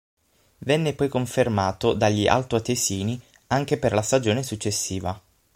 [0.61, 5.21] Venne poi confermato dagli altoatesini anche per la stagione successiva.